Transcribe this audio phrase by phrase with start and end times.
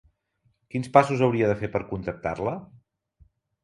[0.75, 2.59] Quins passos hauria de fer per contractar-la?